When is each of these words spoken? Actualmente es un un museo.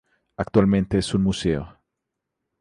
Actualmente 0.35 0.97
es 0.97 1.13
un 1.13 1.19
un 1.21 1.25
museo. 1.25 1.77